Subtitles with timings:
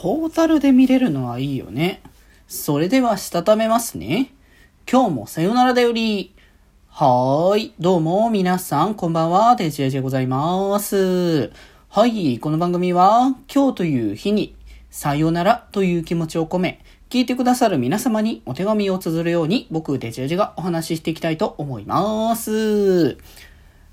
[0.00, 2.02] ポータルで見れるのはいいよね。
[2.46, 4.32] それでは、したためますね。
[4.88, 6.36] 今日もさよならだより。
[6.86, 7.74] はーい。
[7.80, 9.56] どうも、皆さん、こんばんは。
[9.56, 11.50] デジェジでございます。
[11.88, 12.38] はい。
[12.38, 14.54] この番組は、今日という日に、
[14.88, 23.18] さよならという気持ちを込め、聞いてくださる皆様にお手紙を綴るように、僕、デジェジがお話ししていきたいと思います。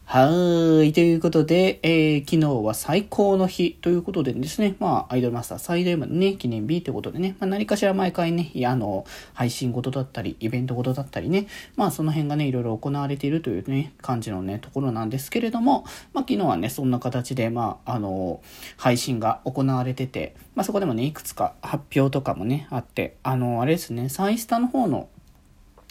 [0.07, 0.93] はい。
[0.93, 18.41] ということで、えー、昨日は最高の日ということでですね、まあ、アイドルマスター最大のね、記念日ということでね、まあ、何かしら毎回ね、あの、配信事だったり、イベント事だったりね、まあ、その辺がね、いろいろ行われているというね、感じのね、ところなんですけれども、まあ、昨日はね、そんな形で、まあ、あの、
[18.77, 25.09] 配信が行われてて、まあ、そこでもね、いくつか発表とかもね、あって、あの、あれですね、サイスタの方の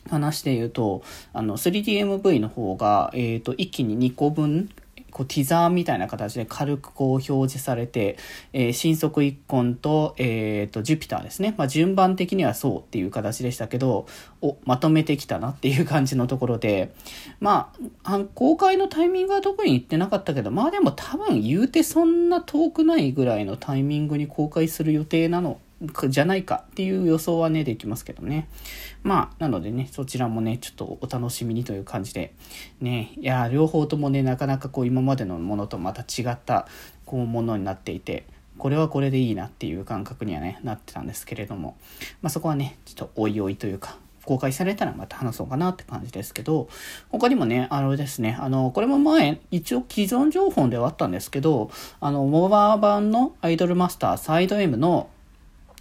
[0.08, 4.70] 話で言うと、あの、3DMV の方が、えっ、ー、と、一気に2個分、
[5.14, 8.18] こうティザーみたいな形で軽くこう表示されて、
[8.52, 11.54] えー、新速一婚と、えっ、ー、と、ジュピターですね。
[11.56, 14.06] まあ、順番的にはそうっていう形でしたけど、
[14.42, 16.92] お、まとめてきたなっていう感じのところで、
[17.38, 25.60] まあ、公開のタイミングは特に言ってなかったけど、まあでも多分言うてそんな遠くないぐらいのタイミングに公開する予定なの
[26.08, 28.48] じゃないかっていう予想はね、できますけどね。
[29.02, 32.34] まあ、なのでね、そちらもね、ちょっとお楽しみにという感じで、
[32.80, 36.66] ね、いや、両方ともね、なかなかこう今までのものとまた違った、
[37.04, 38.24] こう、ものになっていて、
[38.58, 41.76] これはこれでいいなっていう感覚にはね、なってたんですけれども、
[42.22, 46.68] まあそこはね、ちょっとおいおいというか、公開されたらまた話そうかなって感じですけど、
[47.10, 55.08] 他にもね、あのですね、あの、これも前、一応既存情報ではあったんですけど、あの、モバー版のアイドルマスターサイド M の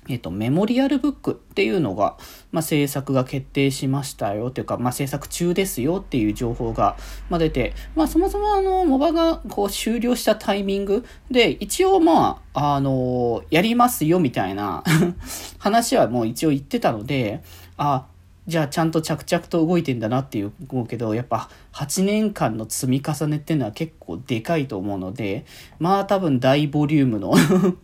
[0.09, 2.17] えっと、メモリアルブックっていうのが、
[2.51, 6.97] まあ、制作が決定しましたよというか、まあ、制作中ですよっていう情報が、
[7.29, 14.83] まあ、出て、まあ、そもそもあの、モバがこう終了したタイミングで、一応まあ、あの、やりますよみたいな
[15.59, 17.41] 話はもう一応言ってたので、
[17.77, 18.05] あ、
[18.45, 25.45] じゃあちゃんと着々と動いてんだなっていう思うけど、やっぱ8年間の積み重ねっていうのは結構でかいと思うので、
[25.79, 27.33] まあ多分大ボリュームの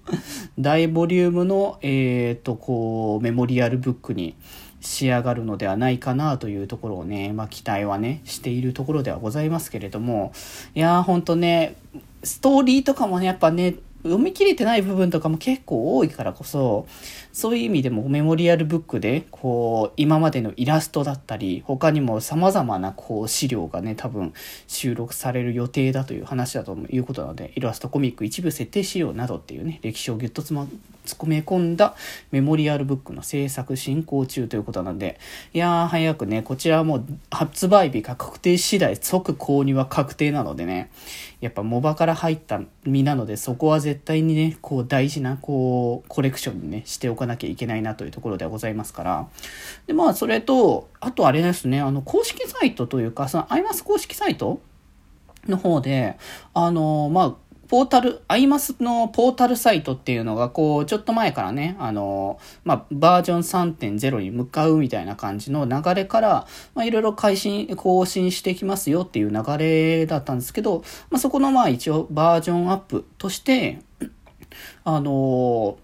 [0.60, 4.36] 大ボリュームの、えっ、ー、と、こう、メモリアルブックに
[4.82, 10.34] 仕上がるのではないかなというところをね、まあ期待はね、しているところではございますけれども、
[10.76, 11.76] いやーほんとね、
[12.24, 16.88] ストーリーとかもね、やっぱね、読み切れてない部分とかも結構多いからこそ、
[17.34, 24.34] そういう意味でもメモリアルブックで、こう、今までのイラストだったり、他にも様々なこう資料がね、多分
[24.68, 30.68] 収録される予定だという話だということなので、イラストコミック一部設定資料などっていうね、歴史をぎゅっと詰ま、
[31.06, 31.96] 込め込んだ
[32.32, 35.20] メモリアルブックの制作進行中ということなんで、
[35.54, 40.90] いやー早くね、こちらはもう発売日が確定次第即購入は確定なのでね、
[41.42, 49.28] やっぱモバから入った身なので、そこは絶対にね、こう大事な、こう、コレクションにね、しておかなきゃいけないなというところではございますから。
[49.88, 54.60] で、まあ、それと、あとあれですね、あの、公式サイトというか、その、アイマス公式サイト
[55.48, 56.18] の方で、
[56.54, 57.36] あの、まあ、
[57.70, 63.40] ポータル、アイマスのポータルサイトっていうのが、こう、ちょっと前からね、あの、まあ、バージョン
[63.76, 73.80] 3.0に向かうみたいな感じの流れから、まあ、いろいろ改新、更新していきますよっていう流れだったんですけど、まあ、そこのまあ一応バージョンアップとして、
[74.84, 75.78] あの、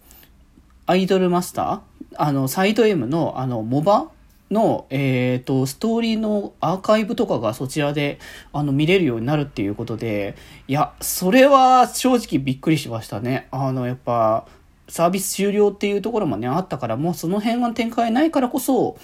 [0.88, 4.10] アイドルマスターあの、サイド M の、あの、モバ
[4.52, 8.20] の、えっ、ー、と、ストーリーのアーカイブとかがそちらで、
[8.54, 10.36] あの、見れるようになるっていうことで、
[10.68, 13.48] いや、それは正直びっくりしましたね。
[13.52, 14.46] あの、やっぱ、
[14.88, 18.98] サービス終了っていうところもね、あったから、もうその辺が展開ないからこそ、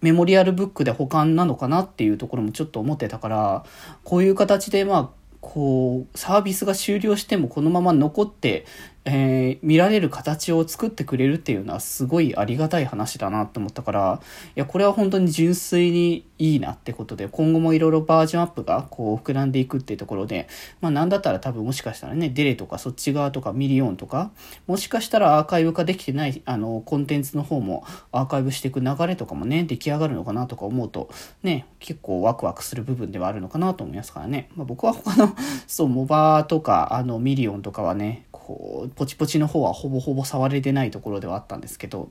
[0.00, 3.64] メモリアルブックで保管なのかなっていうところもちょっと思ってたから、
[4.02, 8.64] こういう形で、まあ、こう、サービスが終了してもこのまま残って、
[9.08, 14.20] えー、見られる形を作ってくれるっていうのはすごいありがたい話だなって思ったから、
[14.56, 20.48] いや、これは本当に純粋にいいなってことで、今後もいろいろバージョンアップがこう膨らんでいくっていうところで、
[20.80, 24.32] まあなんだったら多分もしかしたらね、デレとかそっち側とかミリオンとか、
[24.66, 31.10] もしかしたらアーカイブ化できてない、あの、コンテンツの方もアーカイブしていく流れとかもね、出来上がるのかなとか思うと、
[31.44, 34.48] ね、結構ワクワクする部分ではあるのかなと思いますからね。
[34.56, 35.32] まあ僕は他の、
[35.68, 42.10] そう、モバーとか、あの、ミリオンとかはね、こう、ポチポチの方はほぼほぼ触れてないところではあったんですけど、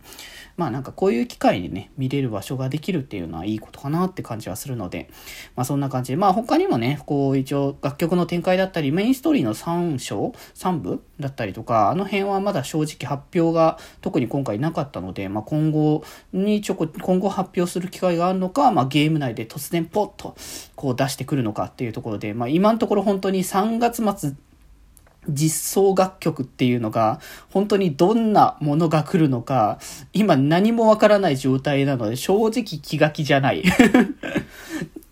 [0.58, 5.10] まあなんかこういう機会にね、見れる場所ができるっていうのはいいことかなって感じはするので、
[5.56, 16.04] まあそんな感じで、まあ他にもね、こう一応楽曲の展開だったり、メインストーリーの3章 ?3 部だったりとか、あの辺はまだ正直発表が特に今回なかったので、まあ今後
[16.34, 20.36] にちょこ、今後発表する機会があるのか、まあゲーム内で突然ポッと
[20.76, 24.34] こう出してくるのかっていうところで、まあ今のところ本当に3月末
[25.30, 27.20] 実装楽曲っていうのが、
[27.50, 29.80] 本当にどんなものが来るのか、
[30.14, 33.64] 今何もわからない状態なので、正直気が気じゃない。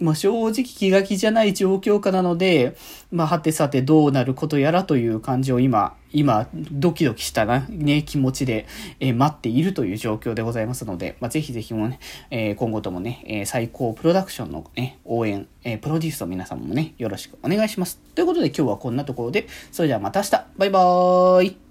[0.03, 2.75] まあ、正直気が気じゃない状況下なので、
[3.09, 8.67] まあ、はてさてどうなることやらという感じを今、今、ドキドキしたな、ね、気持ちで、
[8.99, 11.99] えー、待っているという状況でございますので、まあ、ぜひぜひもね、
[12.31, 17.99] えー、今後ともね、えー、最高プロダクションのね、応援、えプロデュースの皆様もね、よろしくお願いします。
[18.13, 21.62] ということで今日はこんなところで、それではまた明日バイバーイ